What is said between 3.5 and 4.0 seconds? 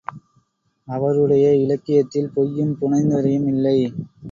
இல்லை.